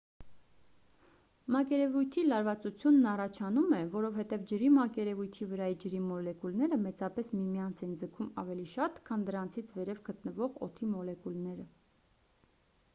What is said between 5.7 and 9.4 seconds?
ջրի մոլեկուլները մեծապես միմյանց են ձգում ավելի շատ քան